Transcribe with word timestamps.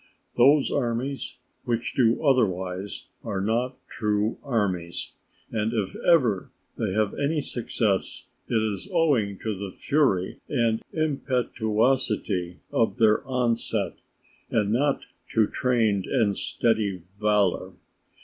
Those 0.35 0.71
armies 0.71 1.37
which 1.63 1.93
do 1.93 2.23
otherwise 2.23 3.09
are 3.23 3.39
not 3.39 3.77
true 3.87 4.39
armies, 4.41 5.11
and 5.51 5.73
if 5.73 5.95
ever 5.97 6.49
they 6.75 6.91
have 6.93 7.13
any 7.19 7.39
success, 7.39 8.25
it 8.49 8.55
is 8.59 8.89
owing 8.91 9.37
to 9.43 9.55
the 9.55 9.69
fury 9.69 10.39
and 10.49 10.81
impetuosity 10.91 12.57
of 12.71 12.97
their 12.97 13.23
onset 13.27 13.93
and 14.49 14.71
not 14.73 15.05
to 15.35 15.45
trained 15.45 16.07
and 16.07 16.35
steady 16.35 17.03
valour. 17.19 17.73